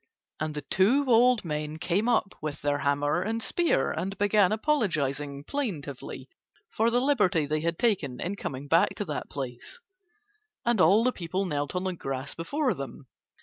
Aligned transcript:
And 0.39 0.55
the 0.55 0.63
two 0.63 1.05
old 1.07 1.45
men 1.45 1.77
came 1.77 2.09
up 2.09 2.33
with 2.41 2.63
their 2.63 2.79
hammer 2.79 3.21
and 3.21 3.43
spear 3.43 3.91
and 3.91 4.17
began 4.17 4.51
apologizing 4.51 5.43
plaintively 5.43 6.27
for 6.71 6.89
the 6.89 6.99
liberty 6.99 7.45
they 7.45 7.59
had 7.61 7.77
taken 7.77 8.19
in 8.19 8.35
coming 8.35 8.67
back 8.67 8.95
to 8.95 9.05
that 9.05 9.29
place, 9.29 9.79
and 10.65 10.81
all 10.81 11.03
the 11.03 11.11
people 11.11 11.45
knelt 11.45 11.75
on 11.75 11.83
the 11.83 11.93
grass 11.93 12.33
before 12.33 12.73
them. 12.73 13.05